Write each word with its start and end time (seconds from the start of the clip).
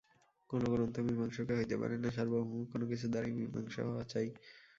কোন 0.49 0.61
গ্রন্থ 0.71 0.95
মীমাংসক 1.01 1.47
হইতে 1.51 1.75
পারে 1.81 1.95
না, 1.97 2.09
সার্বভৌম 2.11 2.61
কোন-কিছুর 2.71 3.11
দ্বারাই 3.11 3.33
মীমাংসা 3.39 3.81
হওয়া 3.87 4.03
চাই। 4.11 4.27